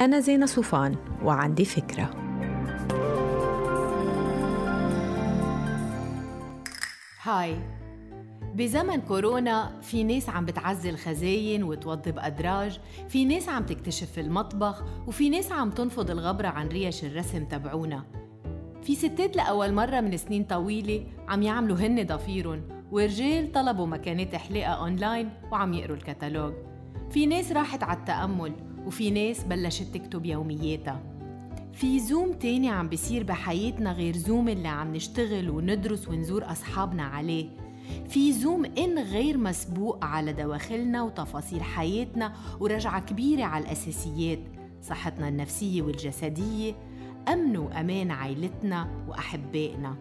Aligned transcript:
أنا 0.00 0.20
زينة 0.20 0.46
صوفان 0.46 0.96
وعندي 1.22 1.64
فكرة. 1.64 2.10
Hi. 7.22 7.56
بزمن 8.54 9.00
كورونا 9.00 9.80
في 9.82 10.04
ناس 10.04 10.28
عم 10.28 10.44
بتعزل 10.44 10.96
خزاين 10.96 11.62
وتوضب 11.64 12.18
أدراج 12.18 12.80
في 13.08 13.24
ناس 13.24 13.48
عم 13.48 13.66
تكتشف 13.66 14.18
المطبخ 14.18 14.84
وفي 15.06 15.30
ناس 15.30 15.52
عم 15.52 15.70
تنفض 15.70 16.10
الغبرة 16.10 16.48
عن 16.48 16.68
ريش 16.68 17.04
الرسم 17.04 17.44
تبعونا. 17.44 18.04
في 18.82 18.94
ستات 18.94 19.36
لأول 19.36 19.72
مرة 19.72 20.00
من 20.00 20.16
سنين 20.16 20.44
طويلة 20.44 21.06
عم 21.28 21.42
يعملوا 21.42 21.76
هن 21.76 22.06
ضفيرن 22.06 22.62
ورجال 22.90 23.52
طلبوا 23.52 23.86
مكانات 23.86 24.36
حلاقة 24.36 24.72
أونلاين 24.72 25.30
وعم 25.52 25.72
يقروا 25.74 25.96
الكتالوج. 25.96 26.52
في 27.10 27.26
ناس 27.26 27.52
راحت 27.52 27.82
على 27.82 27.98
التأمل 27.98 28.52
وفي 28.86 29.10
ناس 29.10 29.44
بلشت 29.44 29.94
تكتب 29.94 30.26
يومياتها. 30.26 31.00
في 31.72 32.00
زوم 32.00 32.32
تاني 32.32 32.68
عم 32.68 32.88
بيصير 32.88 33.22
بحياتنا 33.22 33.92
غير 33.92 34.16
زوم 34.16 34.48
اللي 34.48 34.68
عم 34.68 34.96
نشتغل 34.96 35.50
وندرس 35.50 36.08
ونزور 36.08 36.52
أصحابنا 36.52 37.02
عليه. 37.02 37.48
في 38.08 38.32
زوم 38.32 38.64
إن 38.64 38.98
غير 38.98 39.38
مسبوق 39.38 40.04
على 40.04 40.32
دواخلنا 40.32 41.02
وتفاصيل 41.02 41.62
حياتنا 41.62 42.32
ورجعة 42.60 43.00
كبيرة 43.00 43.44
على 43.44 43.64
الأساسيات 43.64 44.38
صحتنا 44.82 45.28
النفسية 45.28 45.82
والجسدية 45.82 46.74
أمن 47.28 47.56
وأمان 47.56 48.10
عائلتنا 48.10 49.04
وأحبائنا. 49.08 49.96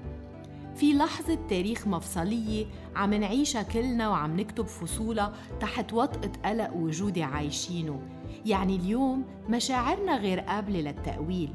في 0.75 0.93
لحظة 0.93 1.37
تاريخ 1.49 1.87
مفصلية 1.87 2.65
عم 2.95 3.13
نعيشها 3.13 3.63
كلنا 3.63 4.09
وعم 4.09 4.39
نكتب 4.39 4.65
فصولها 4.65 5.33
تحت 5.59 5.93
وطأة 5.93 6.31
قلق 6.45 6.73
وجودي 6.75 7.23
عايشينه. 7.23 8.01
يعني 8.45 8.75
اليوم 8.75 9.23
مشاعرنا 9.49 10.17
غير 10.17 10.39
قابلة 10.39 10.79
للتأويل. 10.81 11.49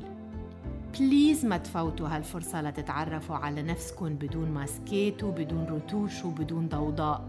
please 0.99 1.47
ما 1.47 1.57
تفوتوا 1.57 2.09
هالفرصة 2.09 2.63
لتتعرفوا 2.63 3.37
على 3.37 3.63
نفسكن 3.63 4.15
بدون 4.15 4.49
ماسكات 4.51 5.25
وبدون 5.25 5.67
رتوش 5.71 6.25
وبدون 6.25 6.69
ضوضاء. 6.69 7.25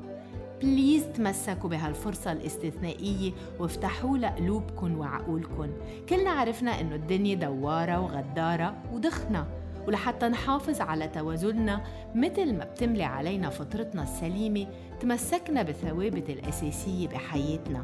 please 0.61 1.03
تمسكوا 1.03 1.69
بهالفرصة 1.69 2.31
الاستثنائية 2.31 3.31
وافتحوا 3.59 4.17
لقلوبكن 4.17 4.95
وعقولكن 4.95 5.69
كلنا 6.09 6.29
عرفنا 6.29 6.81
إنه 6.81 6.95
الدنيا 6.95 7.35
دوارة 7.35 7.99
وغدارة 7.99 8.75
ودخنة 8.93 9.47
ولحتى 9.87 10.27
نحافظ 10.27 10.81
على 10.81 11.07
توازننا 11.07 11.81
مثل 12.15 12.57
ما 12.57 12.63
بتملي 12.63 13.03
علينا 13.03 13.49
فطرتنا 13.49 14.03
السليمة 14.03 14.67
تمسكنا 14.99 15.63
بالثوابت 15.63 16.29
الأساسية 16.29 17.07
بحياتنا. 17.07 17.83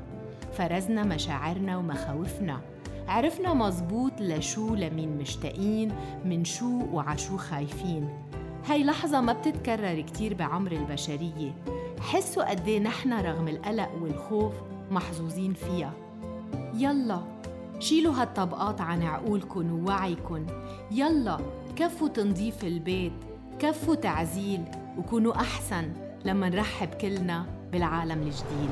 فرزنا 0.54 1.04
مشاعرنا 1.04 1.78
ومخاوفنا. 1.78 2.62
عرفنا 3.08 3.54
مزبوط 3.54 4.12
لشو 4.20 4.76
لمين 4.76 5.18
مشتاقين 5.18 5.92
من 6.26 6.46
شو 6.46 6.86
وعشو 6.94 7.38
خايفين. 7.38 8.10
هاي 8.68 8.84
لحظة 8.84 9.22
ما 9.22 9.34
بتتكرر 9.34 10.02
كتير 10.02 10.34
بعمر 10.34 10.72
البشرية. 10.72 11.54
حسوا 12.00 12.50
قديه 12.50 12.80
نحن 12.80 13.14
رغم 13.14 13.48
القلق 13.48 13.90
والخوف 14.02 14.54
محظوظين 14.92 15.54
فيها. 15.54 15.94
يلا 16.74 17.22
شيلوا 17.80 18.14
هالطبقات 18.14 18.82
عن 18.82 19.04
عقولكن 19.04 19.72
ووعيكن. 19.72 20.46
يلا 20.92 21.38
كفوا 21.76 22.08
تنظيف 22.08 22.64
البيت 22.64 23.14
كفوا 23.60 23.96
تعزيل 23.96 24.64
وكونوا 24.98 25.36
أحسن 25.36 25.92
لما 26.26 26.50
نرحب 26.50 26.88
كلنا 26.88 27.46
بالعالم 27.72 28.22
الجديد. 28.22 28.72